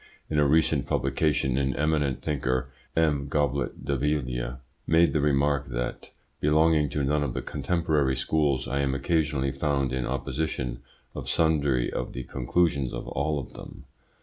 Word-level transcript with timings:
In 0.31 0.39
a 0.39 0.47
recent 0.47 0.87
publication 0.87 1.59
an 1.59 1.75
eminent 1.75 2.23
thinker, 2.23 2.71
M. 2.97 3.27
Goblet 3.27 3.85
d'Alviela, 3.85 4.57
made 4.87 5.13
the 5.13 5.21
remark 5.21 5.67
that, 5.67 6.09
belonging 6.39 6.89
to 6.89 7.03
none 7.03 7.21
of 7.21 7.35
the 7.35 7.43
contemporary 7.43 8.15
schools, 8.15 8.67
I 8.67 8.79
am 8.79 8.95
occasionally 8.95 9.51
found 9.51 9.93
in 9.93 10.07
opposition 10.07 10.79
of 11.13 11.29
sundry 11.29 11.93
of 11.93 12.13
the 12.13 12.23
conclusions 12.23 12.93
of 12.95 13.07
all 13.09 13.37
of 13.37 13.53
them. 13.53 13.83